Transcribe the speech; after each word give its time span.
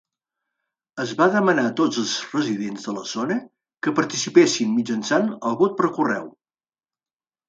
Es 1.01 1.11
va 1.17 1.25
demanar 1.33 1.65
a 1.67 1.73
tots 1.81 1.99
els 2.03 2.13
residents 2.31 2.85
de 2.89 2.95
la 2.95 3.03
zona 3.09 3.37
que 3.87 3.93
participessin 3.99 4.71
mitjançant 4.79 5.29
el 5.51 5.59
vot 5.61 5.77
per 5.83 5.91
correu. 5.99 6.25